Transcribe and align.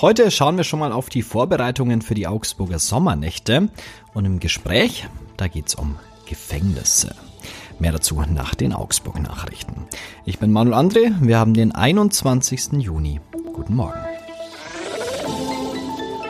Heute 0.00 0.30
schauen 0.30 0.56
wir 0.56 0.64
schon 0.64 0.80
mal 0.80 0.92
auf 0.92 1.10
die 1.10 1.20
Vorbereitungen 1.20 2.00
für 2.00 2.14
die 2.14 2.26
Augsburger 2.26 2.78
Sommernächte 2.78 3.68
und 4.14 4.24
im 4.24 4.40
Gespräch, 4.40 5.06
da 5.36 5.46
geht's 5.46 5.74
um 5.74 5.96
Gefängnisse. 6.26 7.14
Mehr 7.78 7.92
dazu 7.92 8.22
nach 8.26 8.54
den 8.54 8.72
Augsburg-Nachrichten. 8.72 9.86
Ich 10.24 10.38
bin 10.38 10.52
Manuel 10.52 10.78
André, 10.78 11.12
wir 11.20 11.38
haben 11.38 11.52
den 11.52 11.72
21. 11.72 12.72
Juni. 12.78 13.20
Guten 13.52 13.74
Morgen. 13.76 14.00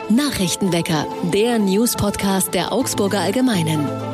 Nachrichtenwecker, 0.09 1.07
der 1.33 1.57
News-Podcast 1.57 2.53
der 2.53 2.73
Augsburger 2.73 3.21
Allgemeinen. 3.21 4.10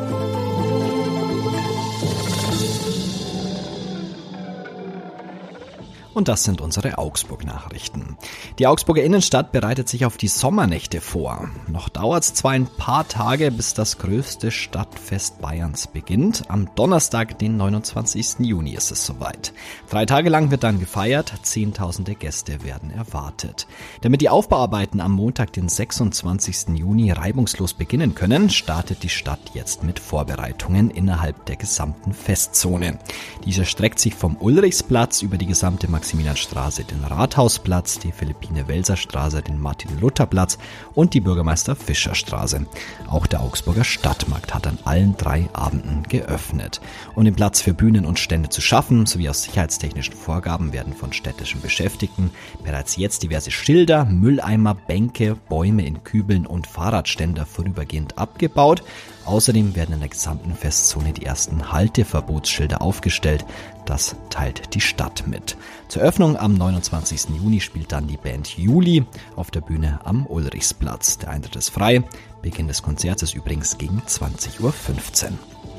Und 6.17 6.29
das 6.29 6.43
sind 6.43 6.61
unsere 6.61 6.97
Augsburg-Nachrichten. 6.97 8.17
Die 8.57 8.65
Augsburger 8.65 9.03
Innenstadt 9.03 9.51
bereitet 9.51 9.87
sich 9.87 10.03
auf 10.03 10.17
die 10.17 10.27
Sommernächte 10.27 10.99
vor. 10.99 11.47
Noch 11.67 11.89
dauert 11.89 12.23
es 12.23 12.33
zwar 12.33 12.53
ein 12.53 12.65
paar 12.65 13.07
Tage, 13.07 13.51
bis 13.51 13.75
das 13.75 13.99
größte 13.99 14.49
Stadtfest 14.49 15.39
Bayerns 15.41 15.85
beginnt. 15.85 16.45
Am 16.47 16.73
Donnerstag, 16.73 17.37
den 17.37 17.55
29. 17.57 18.39
Juni, 18.39 18.71
ist 18.71 18.89
es 18.89 19.05
soweit. 19.05 19.53
Drei 19.91 20.07
Tage 20.07 20.29
lang 20.29 20.49
wird 20.49 20.63
dann 20.63 20.79
gefeiert, 20.79 21.31
zehntausende 21.43 22.15
Gäste 22.15 22.63
werden 22.63 22.89
erwartet. 22.89 23.67
Damit 24.01 24.21
die 24.21 24.29
Aufbauarbeiten 24.29 25.01
am 25.01 25.11
Montag, 25.11 25.53
den 25.53 25.69
26. 25.69 26.69
Juni, 26.79 27.11
reibungslos 27.11 27.75
beginnen 27.75 28.15
können, 28.15 28.49
startet 28.49 29.03
die 29.03 29.09
Stadt 29.09 29.51
jetzt 29.53 29.83
mit 29.83 29.99
Vorbereitungen 29.99 30.89
innerhalb 30.89 31.45
der 31.45 31.57
gesamten 31.57 32.13
Festzone. 32.13 32.97
Diese 33.45 33.65
streckt 33.65 33.99
sich 33.99 34.15
vom 34.15 34.35
Ulrichsplatz 34.39 35.21
über 35.21 35.37
die 35.37 35.45
gesamte 35.45 35.87
Max 35.87 36.06
Maximilianstraße 36.07 36.85
den 36.85 37.03
Rathausplatz, 37.03 37.99
die 37.99 38.13
Philippine-Welser-Straße, 38.13 39.41
den 39.41 39.59
Martin-Luther-Platz 39.59 40.57
und 40.95 41.13
die 41.13 41.19
Bürgermeister-Fischer-Straße. 41.19 42.65
Auch 43.09 43.27
der 43.27 43.41
Augsburger 43.41 43.83
Stadtmarkt 43.83 44.53
hat 44.53 44.67
an 44.67 44.79
allen 44.85 45.17
drei 45.17 45.49
Abenden 45.51 46.03
geöffnet. 46.03 46.79
Um 47.13 47.25
den 47.25 47.35
Platz 47.35 47.59
für 47.59 47.73
Bühnen 47.73 48.05
und 48.05 48.19
Stände 48.19 48.47
zu 48.47 48.61
schaffen, 48.61 49.05
sowie 49.05 49.27
aus 49.27 49.43
sicherheitstechnischen 49.43 50.13
Vorgaben 50.13 50.71
werden 50.71 50.93
von 50.93 51.11
städtischen 51.11 51.59
Beschäftigten 51.59 52.31
bereits 52.63 52.95
jetzt 52.95 53.23
diverse 53.23 53.51
Schilder, 53.51 54.05
Mülleimer, 54.05 54.75
Bänke, 54.75 55.35
Bäume 55.49 55.85
in 55.85 56.05
Kübeln 56.05 56.47
und 56.47 56.67
Fahrradständer 56.67 57.45
vorübergehend 57.45 58.17
abgebaut. 58.17 58.81
Außerdem 59.27 59.75
werden 59.75 59.93
in 59.93 59.99
der 59.99 60.07
gesamten 60.07 60.55
Festzone 60.55 61.11
die 61.11 61.25
ersten 61.25 61.73
Halteverbotsschilder 61.73 62.81
aufgestellt. 62.81 63.45
Das 63.85 64.15
teilt 64.29 64.73
die 64.73 64.79
Stadt 64.79 65.27
mit. 65.27 65.57
Zur 65.89 66.01
Öffnung 66.01 66.37
am 66.37 66.53
29. 66.53 67.35
Juni 67.37 67.59
spielt 67.59 67.91
dann 67.91 68.07
die 68.07 68.15
Band 68.15 68.57
Juli 68.57 69.05
auf 69.35 69.51
der 69.51 69.61
Bühne 69.61 69.99
am 70.05 70.25
Ulrichsplatz. 70.27 71.17
Der 71.17 71.29
Eintritt 71.29 71.57
ist 71.57 71.69
frei. 71.69 72.03
Beginn 72.41 72.69
des 72.69 72.81
Konzerts 72.81 73.21
ist 73.21 73.35
übrigens 73.35 73.77
gegen 73.77 74.01
20.15 74.01 74.61
Uhr. 74.61 75.76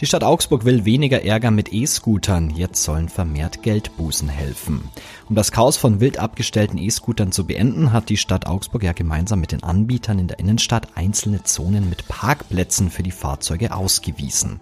Die 0.00 0.06
Stadt 0.06 0.24
Augsburg 0.24 0.64
will 0.64 0.86
weniger 0.86 1.26
Ärger 1.26 1.50
mit 1.50 1.74
E-Scootern. 1.74 2.48
Jetzt 2.48 2.84
sollen 2.84 3.10
vermehrt 3.10 3.62
Geldbußen 3.62 4.30
helfen. 4.30 4.88
Um 5.28 5.34
das 5.36 5.52
Chaos 5.52 5.76
von 5.76 6.00
wild 6.00 6.18
abgestellten 6.18 6.78
E-Scootern 6.78 7.32
zu 7.32 7.46
beenden, 7.46 7.92
hat 7.92 8.08
die 8.08 8.16
Stadt 8.16 8.46
Augsburg 8.46 8.82
ja 8.82 8.94
gemeinsam 8.94 9.40
mit 9.40 9.52
den 9.52 9.62
Anbietern 9.62 10.18
in 10.18 10.26
der 10.26 10.38
Innenstadt 10.38 10.88
einzelne 10.94 11.42
Zonen 11.42 11.90
mit 11.90 12.08
Parkplätzen 12.08 12.90
für 12.90 13.02
die 13.02 13.10
Fahrzeuge 13.10 13.74
ausgewiesen. 13.74 14.60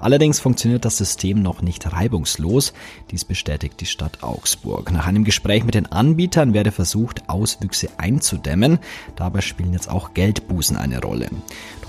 Allerdings 0.00 0.40
funktioniert 0.40 0.86
das 0.86 0.96
System 0.96 1.40
noch 1.42 1.60
nicht 1.60 1.92
reibungslos. 1.92 2.72
Dies 3.10 3.24
bestätigt 3.24 3.80
die 3.80 3.86
Stadt 3.86 4.22
Augsburg. 4.22 4.90
Nach 4.90 5.06
einem 5.06 5.24
Gespräch 5.24 5.62
mit 5.62 5.74
den 5.74 5.86
Anbietern 5.86 6.54
werde 6.54 6.72
versucht, 6.72 7.28
Auswüchse 7.28 7.90
einzudämmen. 7.98 8.78
Dabei 9.14 9.42
spielen 9.42 9.74
jetzt 9.74 9.90
auch 9.90 10.14
Geldbußen 10.14 10.76
eine 10.76 11.02
Rolle. 11.02 11.28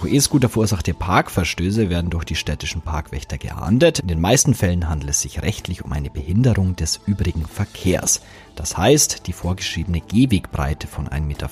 Durch 0.01 0.13
E-Scooter 0.13 0.49
verursachte 0.49 0.93
Parkverstöße 0.93 1.89
werden 1.89 2.09
durch 2.09 2.25
die 2.25 2.35
städtischen 2.35 2.81
Parkwächter 2.91 3.37
geahndet. 3.37 3.99
In 3.99 4.09
den 4.09 4.19
meisten 4.19 4.53
Fällen 4.53 4.89
handelt 4.89 5.11
es 5.11 5.21
sich 5.21 5.41
rechtlich 5.41 5.85
um 5.85 5.93
eine 5.93 6.09
Behinderung 6.09 6.75
des 6.75 6.99
übrigen 7.05 7.45
Verkehrs. 7.45 8.19
Das 8.55 8.77
heißt, 8.77 9.27
die 9.27 9.31
vorgeschriebene 9.31 10.01
Gehwegbreite 10.01 10.87
von 10.87 11.07
1,50 11.07 11.21
Meter, 11.21 11.49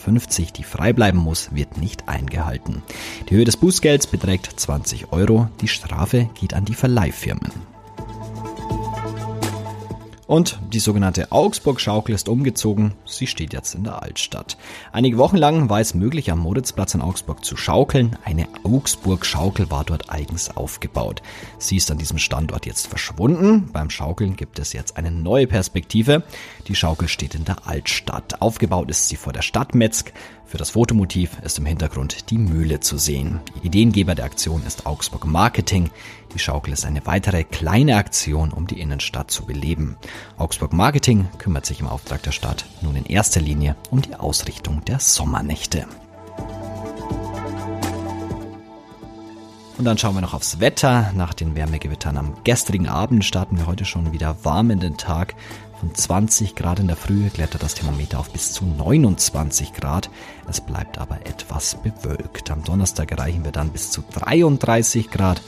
die 0.58 0.64
frei 0.64 0.92
bleiben 0.92 1.20
muss, 1.20 1.56
wird 1.56 1.78
nicht 1.78 2.10
eingehalten. 2.10 2.84
Die 3.30 3.36
Höhe 3.36 3.46
des 3.46 3.56
Bußgelds 3.56 4.08
beträgt 4.08 4.60
20 4.60 5.14
Euro. 5.14 5.48
Die 5.62 5.70
Strafe 5.70 6.30
geht 6.34 6.54
an 6.54 6.66
die 6.66 6.74
Verleihfirmen. 6.74 7.79
Und 10.30 10.60
die 10.72 10.80
sogenannte 10.80 11.32
Augsburg-Schaukel 11.32 12.14
ist 12.14 12.30
umgezogen. 12.30 12.94
Sie 13.04 13.26
steht 13.26 13.52
jetzt 13.52 13.74
in 13.74 13.84
der 13.84 14.04
Altstadt. 14.04 14.58
Einige 14.92 15.18
Wochen 15.18 15.38
lang 15.38 15.72
war 15.72 15.80
es 15.80 15.96
möglich, 15.96 16.32
am 16.32 16.38
Moritzplatz 16.38 16.94
in 16.94 17.02
Augsburg 17.02 17.44
zu 17.44 17.58
schaukeln. 17.58 18.16
Eine 18.26 18.48
Augsburg-Schaukel 18.64 19.72
war 19.72 19.86
dort 19.86 20.12
eigens 20.12 20.56
aufgebaut. 20.56 21.24
Sie 21.58 21.78
ist 21.78 21.90
an 21.90 21.98
diesem 21.98 22.20
Standort 22.20 22.68
jetzt 22.68 22.86
verschwunden. 22.86 23.72
Beim 23.74 23.90
Schaukeln 23.90 24.36
gibt 24.36 24.60
es 24.60 24.72
jetzt 24.72 24.98
eine 24.98 25.10
neue 25.10 25.48
Perspektive. 25.48 26.22
Die 26.68 26.76
Schaukel 26.76 27.08
steht 27.08 27.34
in 27.34 27.46
der 27.46 27.68
Altstadt. 27.68 28.40
Aufgebaut 28.40 28.92
ist 28.92 29.10
sie 29.10 29.16
vor 29.16 29.34
der 29.34 29.42
Stadt 29.42 29.74
Metzg. 29.74 30.12
Für 30.50 30.58
das 30.58 30.72
Fotomotiv 30.72 31.38
ist 31.44 31.60
im 31.60 31.68
Hintergrund 31.68 32.32
die 32.32 32.40
Mühle 32.40 32.80
zu 32.80 32.98
sehen. 32.98 33.40
Ideengeber 33.62 34.16
der 34.16 34.26
Aktion 34.26 34.64
ist 34.66 34.88
Augsburg 34.88 35.26
Marketing. 35.26 35.92
Die 36.34 36.40
Schaukel 36.40 36.74
ist 36.74 36.86
eine 36.86 37.06
weitere 37.06 37.44
kleine 37.44 37.98
Aktion, 37.98 38.52
um 38.52 38.66
die 38.66 38.80
Innenstadt 38.80 39.30
zu 39.30 39.46
beleben. 39.46 39.96
Augsburg 40.38 40.74
Marketing 40.74 41.28
kümmert 41.38 41.66
sich 41.66 41.80
im 41.80 41.88
Auftrag 41.88 42.24
der 42.24 42.32
Stadt 42.32 42.66
nun 42.82 42.96
in 42.96 43.06
erster 43.06 43.42
Linie 43.42 43.76
um 43.90 44.02
die 44.02 44.16
Ausrichtung 44.16 44.84
der 44.86 45.00
Sommernächte. 45.00 45.86
Und 49.80 49.86
dann 49.86 49.98
schauen 49.98 50.16
wir 50.16 50.22
noch 50.22 50.34
aufs 50.34 50.60
Wetter. 50.60 51.14
Nach 51.16 51.34
den 51.34 51.56
Wärmegewittern 51.56 52.18
am 52.18 52.44
gestrigen 52.44 52.90
Abend 52.90 53.24
starten 53.24 53.58
wir 53.58 53.66
heute 53.66 53.86
schon 53.86 54.12
wieder 54.12 54.44
warm 54.44 54.72
in 54.72 54.82
den 54.82 54.98
Tag. 54.98 55.36
Von 55.80 55.96
20 55.96 56.56
Grad 56.56 56.80
in 56.80 56.88
der 56.88 56.98
Früh 56.98 57.30
klettert 57.30 57.64
das 57.64 57.76
Thermometer 57.76 58.20
auf 58.20 58.30
bis 58.30 58.52
zu 58.52 58.66
29 58.66 59.72
Grad. 59.72 60.10
Es 60.50 60.60
bleibt 60.60 60.98
aber 60.98 61.26
etwas 61.26 61.76
bewölkt. 61.76 62.52
Am 62.52 62.62
Donnerstag 62.66 63.14
erreichen 63.14 63.46
wir 63.46 63.54
dann 63.54 63.70
bis 63.70 63.90
zu 63.90 64.02
33 64.02 65.10
Grad. 65.10 65.42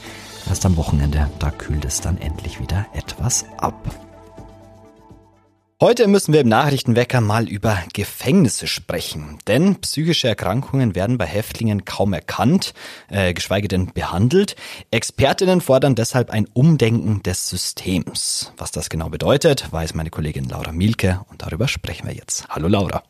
Erst 0.48 0.64
am 0.64 0.78
Wochenende, 0.78 1.30
da 1.38 1.50
kühlt 1.50 1.84
es 1.84 2.00
dann 2.00 2.16
endlich 2.16 2.58
wieder 2.58 2.86
etwas 2.94 3.44
ab. 3.58 4.11
Heute 5.82 6.06
müssen 6.06 6.32
wir 6.32 6.42
im 6.42 6.48
Nachrichtenwecker 6.48 7.20
mal 7.20 7.48
über 7.48 7.76
Gefängnisse 7.92 8.68
sprechen, 8.68 9.38
denn 9.48 9.80
psychische 9.80 10.28
Erkrankungen 10.28 10.94
werden 10.94 11.18
bei 11.18 11.26
Häftlingen 11.26 11.84
kaum 11.84 12.12
erkannt, 12.12 12.72
äh, 13.08 13.34
geschweige 13.34 13.66
denn 13.66 13.92
behandelt. 13.92 14.54
Expertinnen 14.92 15.60
fordern 15.60 15.96
deshalb 15.96 16.30
ein 16.30 16.46
Umdenken 16.52 17.24
des 17.24 17.48
Systems. 17.48 18.52
Was 18.56 18.70
das 18.70 18.90
genau 18.90 19.08
bedeutet, 19.08 19.72
weiß 19.72 19.94
meine 19.94 20.10
Kollegin 20.10 20.48
Laura 20.48 20.70
Mielke 20.70 21.22
und 21.30 21.42
darüber 21.42 21.66
sprechen 21.66 22.06
wir 22.06 22.14
jetzt. 22.14 22.48
Hallo 22.48 22.68
Laura. 22.68 23.02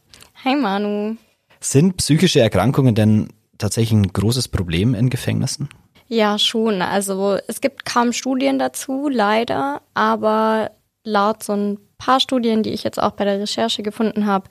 Hi 0.42 0.56
Manu. 0.56 1.16
Sind 1.60 1.98
psychische 1.98 2.40
Erkrankungen 2.40 2.94
denn 2.94 3.28
tatsächlich 3.58 4.00
ein 4.00 4.14
großes 4.14 4.48
Problem 4.48 4.94
in 4.94 5.10
Gefängnissen? 5.10 5.68
Ja, 6.08 6.38
schon. 6.38 6.80
Also 6.80 7.36
es 7.48 7.60
gibt 7.60 7.84
kaum 7.84 8.14
Studien 8.14 8.58
dazu, 8.58 9.10
leider, 9.10 9.82
aber 9.92 10.70
laut 11.04 11.42
so 11.42 11.52
ein 11.52 11.78
paar 12.02 12.20
Studien, 12.20 12.62
die 12.62 12.70
ich 12.70 12.82
jetzt 12.82 13.00
auch 13.00 13.12
bei 13.12 13.24
der 13.24 13.38
Recherche 13.38 13.82
gefunden 13.82 14.26
habe, 14.26 14.48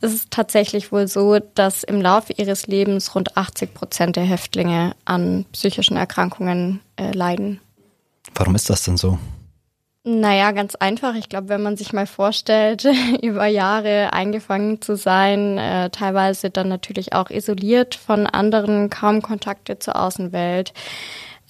ist 0.00 0.14
es 0.14 0.26
tatsächlich 0.30 0.92
wohl 0.92 1.08
so, 1.08 1.38
dass 1.38 1.82
im 1.82 2.00
Laufe 2.00 2.32
ihres 2.34 2.66
Lebens 2.68 3.14
rund 3.14 3.36
80 3.36 3.74
Prozent 3.74 4.16
der 4.16 4.24
Häftlinge 4.24 4.94
an 5.04 5.44
psychischen 5.52 5.96
Erkrankungen 5.96 6.80
äh, 6.96 7.10
leiden. 7.10 7.60
Warum 8.34 8.54
ist 8.54 8.70
das 8.70 8.84
denn 8.84 8.96
so? 8.96 9.18
Naja, 10.04 10.52
ganz 10.52 10.74
einfach. 10.74 11.14
Ich 11.14 11.30
glaube, 11.30 11.48
wenn 11.48 11.62
man 11.62 11.76
sich 11.76 11.92
mal 11.92 12.06
vorstellt, 12.06 12.86
über 13.22 13.46
Jahre 13.46 14.12
eingefangen 14.12 14.80
zu 14.80 14.96
sein, 14.96 15.58
äh, 15.58 15.90
teilweise 15.90 16.50
dann 16.50 16.68
natürlich 16.68 17.12
auch 17.12 17.30
isoliert 17.30 17.94
von 17.94 18.26
anderen, 18.26 18.90
kaum 18.90 19.20
Kontakte 19.20 19.78
zur 19.78 20.00
Außenwelt, 20.00 20.74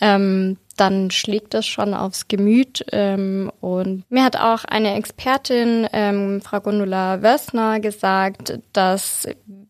ähm, 0.01 0.57
dann 0.77 1.11
schlägt 1.11 1.55
das 1.55 1.67
schon 1.67 1.95
aufs 1.95 2.29
Gemüt. 2.29 2.85
Ähm, 2.93 3.51
und 3.61 4.05
mir 4.11 4.25
hat 4.25 4.37
auch 4.37 4.65
eine 4.65 4.95
Expertin, 4.95 5.87
ähm, 5.93 6.41
Frau 6.41 6.61
Gundula 6.61 7.23
Wössner, 7.23 7.81
gesagt, 7.81 8.59
dass 8.73 9.29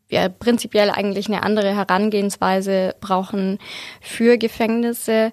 wir 0.09 0.29
prinzipiell 0.29 0.91
eigentlich 0.91 1.29
eine 1.29 1.43
andere 1.43 1.75
Herangehensweise 1.75 2.95
brauchen 3.01 3.59
für 4.01 4.39
Gefängnisse, 4.39 5.33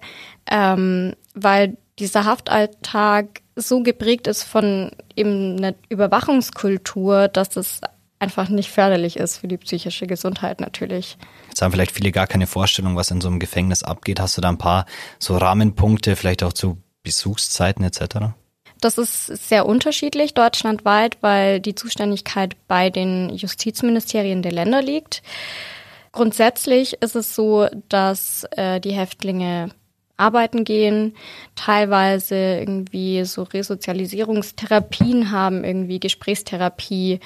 ähm, 0.50 1.14
weil 1.34 1.76
dieser 1.98 2.24
Haftalltag 2.24 3.42
so 3.54 3.82
geprägt 3.82 4.26
ist 4.26 4.44
von 4.44 4.90
eben 5.14 5.58
einer 5.58 5.74
Überwachungskultur, 5.88 7.28
dass 7.28 7.56
es 7.56 7.80
einfach 8.22 8.48
nicht 8.48 8.70
förderlich 8.70 9.16
ist 9.16 9.38
für 9.38 9.48
die 9.48 9.58
psychische 9.58 10.06
Gesundheit 10.06 10.60
natürlich. 10.60 11.18
Jetzt 11.48 11.60
haben 11.60 11.72
vielleicht 11.72 11.92
viele 11.92 12.12
gar 12.12 12.28
keine 12.28 12.46
Vorstellung, 12.46 12.96
was 12.96 13.10
in 13.10 13.20
so 13.20 13.28
einem 13.28 13.40
Gefängnis 13.40 13.82
abgeht. 13.82 14.20
Hast 14.20 14.36
du 14.36 14.40
da 14.40 14.48
ein 14.48 14.58
paar 14.58 14.86
so 15.18 15.36
Rahmenpunkte, 15.36 16.14
vielleicht 16.14 16.44
auch 16.44 16.52
zu 16.52 16.78
Besuchszeiten 17.02 17.84
etc.? 17.84 18.32
Das 18.80 18.96
ist 18.96 19.26
sehr 19.26 19.66
unterschiedlich 19.66 20.34
deutschlandweit, 20.34 21.18
weil 21.20 21.60
die 21.60 21.74
Zuständigkeit 21.74 22.56
bei 22.68 22.90
den 22.90 23.30
Justizministerien 23.30 24.42
der 24.42 24.52
Länder 24.52 24.82
liegt. 24.82 25.22
Grundsätzlich 26.12 26.94
ist 27.00 27.16
es 27.16 27.34
so, 27.34 27.66
dass 27.88 28.44
äh, 28.52 28.80
die 28.80 28.92
Häftlinge 28.92 29.70
arbeiten 30.22 30.64
gehen, 30.64 31.14
teilweise 31.56 32.36
irgendwie 32.36 33.24
so 33.24 33.42
Resozialisierungstherapien 33.42 35.30
haben, 35.30 35.64
irgendwie 35.64 35.98
Gesprächstherapie, 35.98 37.20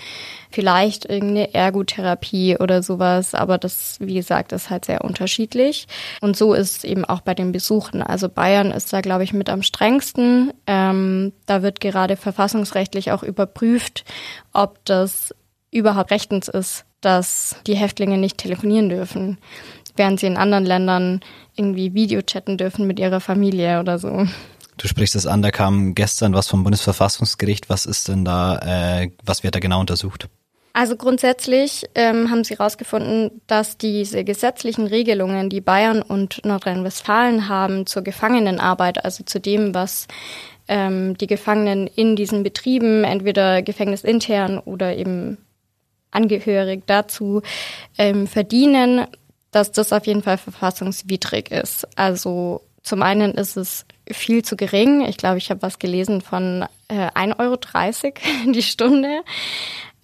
vielleicht 0.51 1.05
irgendeine 1.05 1.53
Ergotherapie 1.55 2.57
oder 2.59 2.83
sowas, 2.83 3.35
aber 3.35 3.59
das, 3.59 3.99
wie 4.01 4.15
gesagt, 4.15 4.53
ist 4.53 4.71
halt 4.71 4.87
sehr 4.87 5.05
unterschiedlich. 5.05 5.87
Und 6.21 6.37
so 6.37 6.55
ist 6.55 6.79
es 6.79 6.85
eben 6.85 7.05
auch 7.05 7.21
bei 7.21 7.35
den 7.35 7.53
Besuchen. 7.53 8.03
Also 8.03 8.29
Bayern 8.29 8.71
ist 8.71 8.93
da, 8.93 9.01
glaube 9.01 9.25
ich, 9.25 9.33
mit 9.33 9.51
am 9.51 9.63
strengsten. 9.63 10.53
Ähm, 10.67 11.33
da 11.45 11.63
wird 11.63 11.81
gerade 11.81 12.17
verfassungsrechtlich 12.17 13.13
auch 13.13 13.23
überprüft, 13.23 14.05
ob 14.53 14.85
das 14.85 15.35
überhaupt 15.71 16.11
rechtens 16.11 16.49
ist, 16.49 16.85
dass 17.01 17.57
die 17.67 17.77
Häftlinge 17.77 18.17
nicht 18.17 18.39
telefonieren 18.39 18.89
dürfen, 18.89 19.39
während 19.97 20.21
sie 20.21 20.27
in 20.27 20.37
anderen 20.37 20.65
Ländern 20.65 21.21
irgendwie 21.57 21.95
Video 21.95 22.23
chatten 22.23 22.59
dürfen 22.59 22.87
mit 22.87 22.99
ihrer 22.99 23.21
Familie 23.21 23.81
oder 23.81 23.99
so. 23.99 24.27
Du 24.77 24.89
sprichst 24.89 25.17
es 25.17 25.27
an, 25.27 25.43
da 25.43 25.51
kam 25.51 25.95
gestern 25.95 26.35
was 26.35 26.49
vom 26.49 26.63
Bundesverfassungsgericht. 26.63 27.71
Was 27.71 27.87
ist 27.87 28.09
denn 28.09 28.25
da, 28.25 28.59
äh, 28.59 29.11
was 29.25 29.43
wird 29.43 29.55
da 29.55 29.59
genau 29.59 29.81
untersucht? 29.81 30.29
Also 30.75 30.97
grundsätzlich 30.97 31.87
ähm, 31.95 32.31
haben 32.31 32.45
sie 32.45 32.55
herausgefunden, 32.55 33.41
dass 33.47 33.79
diese 33.79 34.25
gesetzlichen 34.25 34.87
Regelungen, 34.87 35.49
die 35.49 35.63
Bayern 35.63 36.03
und 36.03 36.45
Nordrhein-Westfalen 36.45 37.49
haben 37.49 37.87
zur 37.87 38.03
Gefangenenarbeit, 38.03 39.03
also 39.03 39.25
zu 39.25 39.41
dem, 39.41 39.75
was 39.75 40.07
ähm, 40.69 41.17
die 41.17 41.27
Gefangenen 41.27 41.87
in 41.87 42.15
diesen 42.15 42.43
Betrieben, 42.43 43.05
entweder 43.05 43.63
gefängnisintern 43.63 44.59
oder 44.59 44.95
eben 44.95 45.39
angehörig 46.11 46.83
dazu 46.85 47.41
ähm, 47.97 48.27
verdienen, 48.27 49.07
dass 49.57 49.73
das 49.73 49.91
auf 49.95 50.07
jeden 50.07 50.23
Fall 50.23 50.37
verfassungswidrig 50.37 51.51
ist. 51.51 51.89
Also 51.97 52.61
zum 52.83 53.03
einen 53.03 53.33
ist 53.33 53.57
es 53.57 53.87
viel 54.13 54.45
zu 54.45 54.55
gering. 54.55 55.07
Ich 55.07 55.17
glaube, 55.17 55.39
ich 55.39 55.49
habe 55.49 55.63
was 55.63 55.79
gelesen 55.79 56.21
von 56.21 56.67
äh, 56.89 57.09
1,30 57.09 57.39
Euro 57.39 58.53
die 58.53 58.63
Stunde, 58.63 59.23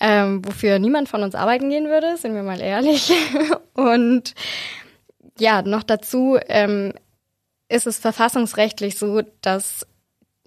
ähm, 0.01 0.43
wofür 0.43 0.79
niemand 0.79 1.11
von 1.11 1.23
uns 1.23 1.35
arbeiten 1.35 1.69
gehen 1.69 1.91
würde, 1.91 2.17
sind 2.17 2.35
wir 2.35 2.43
mal 2.43 2.63
ehrlich. 2.63 3.13
Und 3.75 4.35
ja, 5.39 5.61
noch 5.61 5.83
dazu 5.83 6.39
ähm, 6.49 6.95
ist 7.69 7.87
es 7.87 7.99
verfassungsrechtlich 7.99 8.99
so, 8.99 9.21
dass 9.43 9.87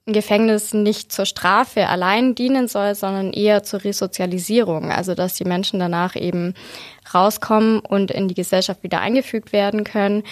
ein 0.07 0.13
Gefängnis 0.13 0.74
nicht 0.74 1.12
zur 1.12 1.25
Strafe 1.25 1.88
allein 1.88 2.36
dienen 2.36 2.68
soll, 2.68 2.94
sondern 2.94 3.34
eher 3.34 3.63
zur 3.63 3.84
Resozialisierung. 3.84 4.92
Also 4.92 5.16
dass 5.16 5.34
die 5.34 5.46
Menschen 5.46 5.80
danach 5.80 6.16
eben 6.16 6.54
rauskommen 7.13 7.80
und 7.80 8.12
in 8.12 8.28
die 8.28 8.36
Gesellschaft 8.36 8.84
wieder 8.84 9.02
eingefügt 9.02 9.52
werden 9.52 9.84
können. 9.84 10.24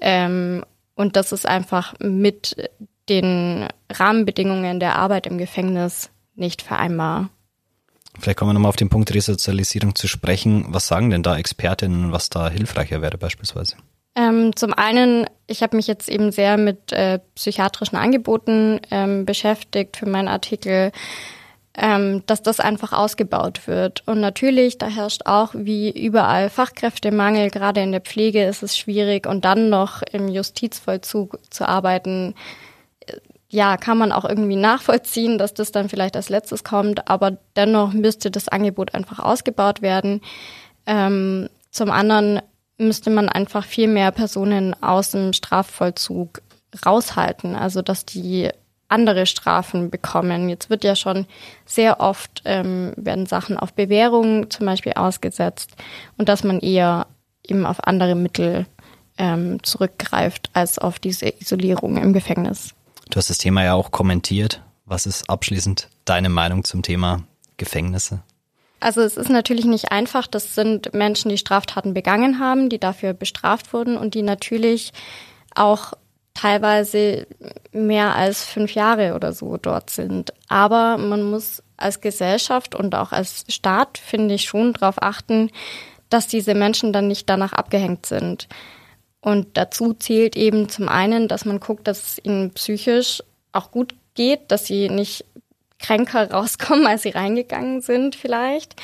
Ähm, 0.00 0.64
und 0.94 1.16
das 1.16 1.32
ist 1.32 1.46
einfach 1.46 1.94
mit 2.00 2.70
den 3.08 3.68
Rahmenbedingungen 3.90 4.80
der 4.80 4.96
Arbeit 4.96 5.26
im 5.26 5.38
Gefängnis 5.38 6.10
nicht 6.34 6.62
vereinbar. 6.62 7.28
Vielleicht 8.18 8.38
kommen 8.38 8.50
wir 8.50 8.54
nochmal 8.54 8.70
auf 8.70 8.76
den 8.76 8.88
Punkt 8.88 9.14
Resozialisierung 9.14 9.94
zu 9.94 10.08
sprechen. 10.08 10.66
Was 10.68 10.88
sagen 10.88 11.10
denn 11.10 11.22
da 11.22 11.36
Expertinnen, 11.36 12.12
was 12.12 12.30
da 12.30 12.50
hilfreicher 12.50 13.00
wäre 13.00 13.18
beispielsweise? 13.18 13.76
Ähm, 14.16 14.56
zum 14.56 14.74
einen, 14.74 15.26
ich 15.48 15.62
habe 15.62 15.76
mich 15.76 15.86
jetzt 15.88 16.08
eben 16.08 16.30
sehr 16.30 16.56
mit 16.56 16.92
äh, 16.92 17.18
psychiatrischen 17.34 17.98
Angeboten 17.98 18.80
ähm, 18.90 19.24
beschäftigt 19.24 19.96
für 19.96 20.08
meinen 20.08 20.28
Artikel, 20.28 20.92
ähm, 21.74 22.22
dass 22.26 22.42
das 22.42 22.60
einfach 22.60 22.92
ausgebaut 22.92 23.66
wird. 23.66 24.02
Und 24.06 24.20
natürlich, 24.20 24.78
da 24.78 24.86
herrscht 24.88 25.22
auch 25.24 25.54
wie 25.54 25.90
überall 25.90 26.50
Fachkräftemangel, 26.50 27.50
gerade 27.50 27.80
in 27.80 27.92
der 27.92 28.02
Pflege 28.02 28.44
ist 28.44 28.62
es 28.62 28.76
schwierig 28.76 29.26
und 29.26 29.44
dann 29.44 29.70
noch 29.70 30.02
im 30.02 30.28
Justizvollzug 30.28 31.38
zu 31.50 31.66
arbeiten. 31.66 32.34
Ja, 33.48 33.78
kann 33.78 33.96
man 33.96 34.12
auch 34.12 34.26
irgendwie 34.26 34.56
nachvollziehen, 34.56 35.38
dass 35.38 35.54
das 35.54 35.72
dann 35.72 35.88
vielleicht 35.88 36.16
als 36.16 36.28
letztes 36.28 36.62
kommt, 36.62 37.08
aber 37.08 37.38
dennoch 37.56 37.94
müsste 37.94 38.30
das 38.30 38.48
Angebot 38.48 38.94
einfach 38.94 39.18
ausgebaut 39.18 39.80
werden. 39.80 40.20
Ähm, 40.84 41.48
zum 41.70 41.90
anderen 41.90 42.42
müsste 42.78 43.10
man 43.10 43.28
einfach 43.28 43.64
viel 43.64 43.88
mehr 43.88 44.12
Personen 44.12 44.80
aus 44.82 45.10
dem 45.10 45.32
Strafvollzug 45.32 46.40
raushalten, 46.86 47.56
also 47.56 47.82
dass 47.82 48.04
die 48.04 48.50
andere 48.88 49.26
Strafen 49.26 49.90
bekommen. 49.90 50.48
Jetzt 50.48 50.70
wird 50.70 50.84
ja 50.84 50.96
schon 50.96 51.26
sehr 51.66 52.00
oft 52.00 52.42
ähm, 52.44 52.92
werden 52.96 53.26
Sachen 53.26 53.58
auf 53.58 53.74
Bewährung 53.74 54.50
zum 54.50 54.66
Beispiel 54.66 54.94
ausgesetzt 54.94 55.76
und 56.16 56.28
dass 56.28 56.42
man 56.44 56.60
eher 56.60 57.06
eben 57.46 57.66
auf 57.66 57.86
andere 57.86 58.14
Mittel 58.14 58.66
ähm, 59.18 59.62
zurückgreift 59.62 60.50
als 60.52 60.78
auf 60.78 60.98
diese 60.98 61.28
Isolierung 61.28 61.96
im 61.96 62.12
Gefängnis. 62.12 62.74
Du 63.10 63.16
hast 63.16 63.30
das 63.30 63.38
Thema 63.38 63.64
ja 63.64 63.74
auch 63.74 63.90
kommentiert. 63.90 64.62
Was 64.84 65.06
ist 65.06 65.28
abschließend 65.28 65.88
deine 66.04 66.28
Meinung 66.28 66.64
zum 66.64 66.82
Thema 66.82 67.24
Gefängnisse? 67.58 68.22
Also 68.80 69.00
es 69.00 69.16
ist 69.16 69.30
natürlich 69.30 69.64
nicht 69.64 69.90
einfach. 69.90 70.26
Das 70.26 70.54
sind 70.54 70.94
Menschen, 70.94 71.30
die 71.30 71.38
Straftaten 71.38 71.94
begangen 71.94 72.38
haben, 72.38 72.68
die 72.68 72.78
dafür 72.78 73.12
bestraft 73.12 73.72
wurden 73.72 73.96
und 73.96 74.14
die 74.14 74.22
natürlich 74.22 74.92
auch 75.54 75.94
teilweise 76.34 77.26
mehr 77.72 78.14
als 78.14 78.44
fünf 78.44 78.74
Jahre 78.74 79.14
oder 79.14 79.32
so 79.32 79.56
dort 79.56 79.90
sind. 79.90 80.32
Aber 80.48 80.96
man 80.96 81.22
muss 81.24 81.62
als 81.76 82.00
Gesellschaft 82.00 82.74
und 82.74 82.94
auch 82.94 83.12
als 83.12 83.44
Staat, 83.48 83.98
finde 83.98 84.34
ich, 84.34 84.44
schon 84.44 84.72
darauf 84.72 85.02
achten, 85.02 85.50
dass 86.10 86.28
diese 86.28 86.54
Menschen 86.54 86.92
dann 86.92 87.08
nicht 87.08 87.28
danach 87.28 87.52
abgehängt 87.52 88.06
sind. 88.06 88.48
Und 89.20 89.56
dazu 89.56 89.94
zählt 89.94 90.36
eben 90.36 90.68
zum 90.68 90.88
einen, 90.88 91.26
dass 91.26 91.44
man 91.44 91.58
guckt, 91.58 91.88
dass 91.88 92.12
es 92.12 92.24
ihnen 92.24 92.52
psychisch 92.52 93.22
auch 93.52 93.72
gut 93.72 93.94
geht, 94.14 94.50
dass 94.52 94.66
sie 94.66 94.88
nicht 94.88 95.24
kränker 95.78 96.30
rauskommen, 96.30 96.86
als 96.86 97.02
sie 97.02 97.10
reingegangen 97.10 97.80
sind 97.80 98.14
vielleicht. 98.14 98.76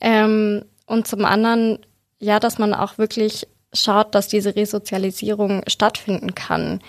Ähm, 0.00 0.64
und 0.86 1.06
zum 1.06 1.24
anderen, 1.24 1.78
ja, 2.18 2.40
dass 2.40 2.58
man 2.58 2.74
auch 2.74 2.98
wirklich 2.98 3.46
schaut, 3.72 4.14
dass 4.14 4.28
diese 4.28 4.56
Resozialisierung 4.56 5.62
stattfinden 5.68 6.34
kann. 6.34 6.80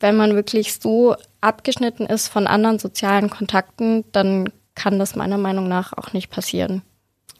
Wenn 0.00 0.16
man 0.16 0.34
wirklich 0.34 0.74
so 0.74 1.16
abgeschnitten 1.40 2.06
ist 2.06 2.28
von 2.28 2.46
anderen 2.46 2.78
sozialen 2.78 3.30
Kontakten, 3.30 4.04
dann 4.12 4.50
kann 4.74 4.98
das 4.98 5.14
meiner 5.16 5.38
Meinung 5.38 5.68
nach 5.68 5.92
auch 5.92 6.12
nicht 6.12 6.30
passieren. 6.30 6.82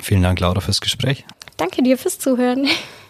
Vielen 0.00 0.22
Dank, 0.22 0.40
Laura, 0.40 0.60
fürs 0.60 0.80
Gespräch. 0.80 1.24
Danke 1.56 1.82
dir 1.82 1.96
fürs 1.96 2.18
Zuhören. 2.18 2.68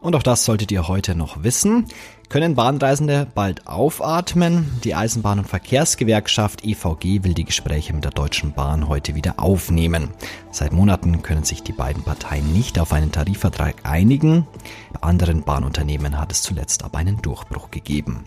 Und 0.00 0.16
auch 0.16 0.22
das 0.22 0.44
solltet 0.44 0.72
ihr 0.72 0.88
heute 0.88 1.14
noch 1.14 1.42
wissen. 1.42 1.86
Können 2.30 2.54
Bahnreisende 2.54 3.26
bald 3.34 3.66
aufatmen? 3.66 4.70
Die 4.84 4.94
Eisenbahn- 4.94 5.40
und 5.40 5.48
Verkehrsgewerkschaft 5.48 6.64
EVG 6.64 7.24
will 7.24 7.34
die 7.34 7.44
Gespräche 7.44 7.92
mit 7.92 8.04
der 8.04 8.12
Deutschen 8.12 8.52
Bahn 8.52 8.88
heute 8.88 9.14
wieder 9.14 9.40
aufnehmen. 9.40 10.10
Seit 10.52 10.72
Monaten 10.72 11.22
können 11.22 11.44
sich 11.44 11.62
die 11.62 11.72
beiden 11.72 12.02
Parteien 12.02 12.52
nicht 12.52 12.78
auf 12.78 12.92
einen 12.92 13.12
Tarifvertrag 13.12 13.76
einigen. 13.82 14.46
Bei 14.92 15.02
anderen 15.02 15.42
Bahnunternehmen 15.42 16.18
hat 16.18 16.32
es 16.32 16.42
zuletzt 16.42 16.84
aber 16.84 16.98
einen 16.98 17.20
Durchbruch 17.20 17.70
gegeben. 17.70 18.24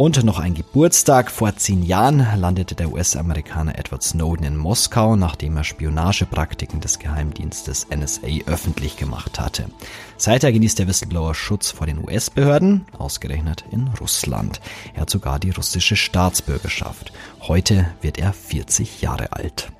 Und 0.00 0.24
noch 0.24 0.38
ein 0.38 0.54
Geburtstag. 0.54 1.30
Vor 1.30 1.54
zehn 1.56 1.82
Jahren 1.82 2.26
landete 2.40 2.74
der 2.74 2.90
US-Amerikaner 2.90 3.78
Edward 3.78 4.02
Snowden 4.02 4.46
in 4.46 4.56
Moskau, 4.56 5.14
nachdem 5.14 5.58
er 5.58 5.64
Spionagepraktiken 5.64 6.80
des 6.80 6.98
Geheimdienstes 6.98 7.86
NSA 7.94 8.46
öffentlich 8.46 8.96
gemacht 8.96 9.38
hatte. 9.38 9.66
Seither 10.16 10.52
genießt 10.52 10.78
der 10.78 10.88
Whistleblower 10.88 11.34
Schutz 11.34 11.70
vor 11.70 11.86
den 11.86 12.02
US-Behörden, 12.02 12.86
ausgerechnet 12.96 13.66
in 13.72 13.88
Russland. 14.00 14.62
Er 14.94 15.02
hat 15.02 15.10
sogar 15.10 15.38
die 15.38 15.50
russische 15.50 15.96
Staatsbürgerschaft. 15.96 17.12
Heute 17.42 17.86
wird 18.00 18.16
er 18.16 18.32
40 18.32 19.02
Jahre 19.02 19.32
alt. 19.32 19.70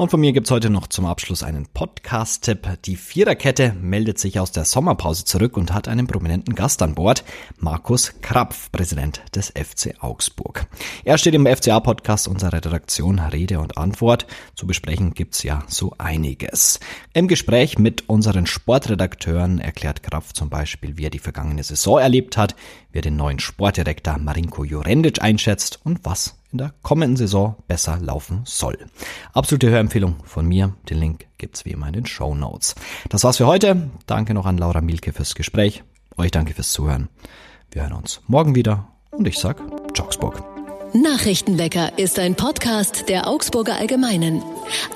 Und 0.00 0.10
von 0.10 0.20
mir 0.20 0.32
gibt's 0.32 0.50
heute 0.50 0.70
noch 0.70 0.86
zum 0.86 1.04
Abschluss 1.04 1.42
einen 1.42 1.66
Podcast-Tipp. 1.66 2.78
Die 2.86 2.96
Viererkette 2.96 3.74
meldet 3.82 4.18
sich 4.18 4.40
aus 4.40 4.50
der 4.50 4.64
Sommerpause 4.64 5.26
zurück 5.26 5.58
und 5.58 5.74
hat 5.74 5.88
einen 5.88 6.06
prominenten 6.06 6.54
Gast 6.54 6.80
an 6.80 6.94
Bord, 6.94 7.22
Markus 7.58 8.14
Krapf, 8.22 8.72
Präsident 8.72 9.20
des 9.34 9.48
FC 9.48 10.02
Augsburg. 10.02 10.64
Er 11.04 11.18
steht 11.18 11.34
im 11.34 11.44
FCA-Podcast 11.44 12.28
unserer 12.28 12.64
Redaktion 12.64 13.18
Rede 13.18 13.60
und 13.60 13.76
Antwort. 13.76 14.26
Zu 14.54 14.66
besprechen 14.66 15.12
gibt's 15.12 15.42
ja 15.42 15.64
so 15.68 15.92
einiges. 15.98 16.80
Im 17.12 17.28
Gespräch 17.28 17.78
mit 17.78 18.08
unseren 18.08 18.46
Sportredakteuren 18.46 19.58
erklärt 19.58 20.02
Krapf 20.02 20.32
zum 20.32 20.48
Beispiel, 20.48 20.96
wie 20.96 21.04
er 21.04 21.10
die 21.10 21.18
vergangene 21.18 21.62
Saison 21.62 21.98
erlebt 21.98 22.38
hat, 22.38 22.56
wie 22.90 23.00
er 23.00 23.02
den 23.02 23.16
neuen 23.16 23.38
Sportdirektor 23.38 24.16
Marinko 24.16 24.64
Jurendic 24.64 25.20
einschätzt 25.20 25.78
und 25.84 26.06
was 26.06 26.39
in 26.52 26.58
der 26.58 26.72
kommenden 26.82 27.16
Saison 27.16 27.56
besser 27.68 27.98
laufen 28.00 28.42
soll. 28.44 28.78
Absolute 29.32 29.70
Hörempfehlung 29.70 30.16
von 30.24 30.46
mir. 30.46 30.74
Den 30.88 30.98
Link 30.98 31.26
gibt's 31.38 31.64
wie 31.64 31.70
immer 31.70 31.88
in 31.88 31.94
den 31.94 32.06
Show 32.06 32.34
Notes. 32.34 32.74
Das 33.08 33.24
war's 33.24 33.36
für 33.36 33.46
heute. 33.46 33.90
Danke 34.06 34.34
noch 34.34 34.46
an 34.46 34.58
Laura 34.58 34.80
Mielke 34.80 35.12
fürs 35.12 35.34
Gespräch. 35.34 35.82
Euch 36.16 36.30
danke 36.30 36.54
fürs 36.54 36.72
Zuhören. 36.72 37.08
Wir 37.70 37.82
hören 37.82 37.92
uns 37.94 38.20
morgen 38.26 38.54
wieder 38.54 38.88
und 39.10 39.26
ich 39.26 39.38
sag 39.38 39.60
Augsburg. 39.98 40.42
Nachrichtenwecker 40.92 41.98
ist 41.98 42.18
ein 42.18 42.34
Podcast 42.34 43.08
der 43.08 43.28
Augsburger 43.28 43.76
Allgemeinen. 43.76 44.42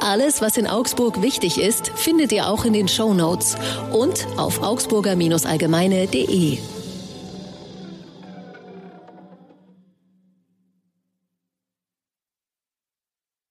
Alles, 0.01 0.43
was 0.43 0.57
in 0.57 0.67
Augsburg 0.67 1.23
wichtig 1.23 1.61
ist, 1.61 1.89
findet 1.95 2.33
ihr 2.33 2.49
auch 2.49 2.65
in 2.65 2.73
den 2.73 2.89
Show 2.89 3.15
Notes 3.15 3.57
und 3.93 4.27
auf 4.37 4.61
augsburger-allgemeine.de. 4.61 6.59